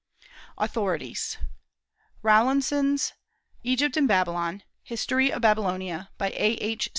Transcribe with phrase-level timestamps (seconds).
[0.57, 1.37] AUTHORITIES.
[2.23, 3.13] Rawlinson's
[3.61, 6.89] Egypt and Babylon; History of Babylonia, by A.H.